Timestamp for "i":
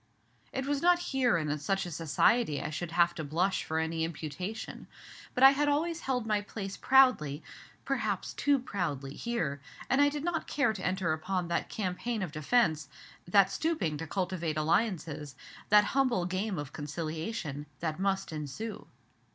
2.59-2.71, 5.43-5.51, 10.01-10.09